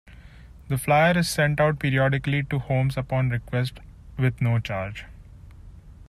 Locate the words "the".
0.67-0.79